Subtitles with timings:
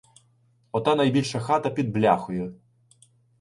[0.71, 2.55] —Ота найбільша хата під бляхою.